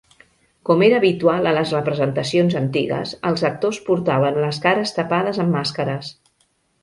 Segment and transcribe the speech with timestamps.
[0.67, 6.11] Com era habitual a les representacions antigues, els actors portaven les cares tapades amb màscares.